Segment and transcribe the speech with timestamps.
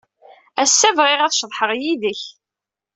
[0.63, 2.21] Ass-a, bɣiɣ ad ceḍḥeɣ yid-k.